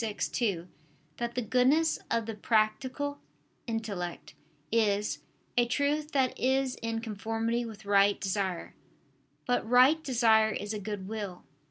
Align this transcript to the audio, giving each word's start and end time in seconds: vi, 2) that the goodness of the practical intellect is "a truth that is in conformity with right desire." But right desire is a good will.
vi, 0.00 0.12
2) 0.12 0.68
that 1.16 1.34
the 1.34 1.40
goodness 1.40 1.98
of 2.10 2.26
the 2.26 2.34
practical 2.34 3.20
intellect 3.66 4.34
is 4.70 5.20
"a 5.56 5.64
truth 5.66 6.10
that 6.12 6.38
is 6.38 6.74
in 6.82 7.00
conformity 7.00 7.64
with 7.64 7.86
right 7.86 8.20
desire." 8.20 8.74
But 9.46 9.66
right 9.66 10.04
desire 10.04 10.50
is 10.50 10.74
a 10.74 10.78
good 10.78 11.08
will. 11.08 11.42